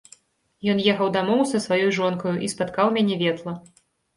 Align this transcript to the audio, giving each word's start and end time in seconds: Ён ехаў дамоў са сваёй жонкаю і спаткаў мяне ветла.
Ён 0.73 0.79
ехаў 0.93 1.11
дамоў 1.17 1.43
са 1.51 1.61
сваёй 1.65 1.87
жонкаю 1.99 2.35
і 2.49 2.53
спаткаў 2.55 2.93
мяне 2.97 3.19
ветла. 3.23 3.57